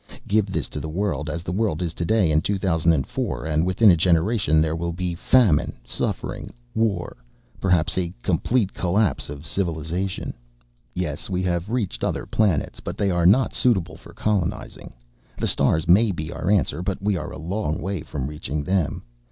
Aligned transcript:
"Give 0.27 0.47
this 0.51 0.67
to 0.69 0.79
the 0.79 0.89
world, 0.89 1.29
as 1.29 1.43
the 1.43 1.51
world 1.51 1.79
is 1.83 1.93
today 1.93 2.31
in 2.31 2.41
2004, 2.41 3.45
and 3.45 3.65
within 3.67 3.91
a 3.91 3.95
generation 3.95 4.59
there 4.59 4.75
will 4.75 4.93
be 4.93 5.13
famine, 5.13 5.73
suffering, 5.85 6.51
war. 6.73 7.15
Perhaps 7.59 7.99
a 7.99 8.11
complete 8.23 8.73
collapse 8.73 9.29
of 9.29 9.45
civilization. 9.45 10.33
"Yes, 10.95 11.29
we 11.29 11.43
have 11.43 11.69
reached 11.69 12.03
other 12.03 12.25
planets, 12.25 12.79
but 12.79 12.97
they 12.97 13.11
are 13.11 13.27
not 13.27 13.53
suitable 13.53 13.95
for 13.95 14.11
colonizing. 14.11 14.91
The 15.37 15.45
stars 15.45 15.87
may 15.87 16.11
be 16.11 16.31
our 16.33 16.49
answer, 16.49 16.81
but 16.81 16.99
we 16.99 17.15
are 17.15 17.29
a 17.29 17.37
long 17.37 17.79
way 17.79 18.01
from 18.01 18.25
reaching 18.25 18.63
them. 18.63 19.03